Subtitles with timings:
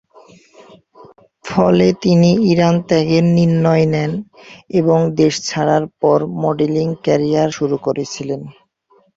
[1.45, 4.11] ফলে তিনি ইরান ত্যাগের নির্ণয় নেন
[4.79, 8.41] এবং দেশ ছাড়ার পর, মডেলিং ক্যারিয়ার শুরু করেছিলেন।